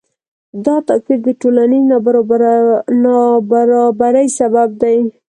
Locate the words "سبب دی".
4.39-4.97